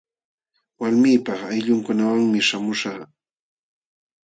[0.79, 2.99] Walmiipaq ayllunkunawanmi śhamuśhaq.